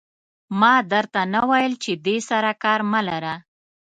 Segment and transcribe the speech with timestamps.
[0.59, 3.35] ما در ته نه ویل چې دې سره کار مه لره.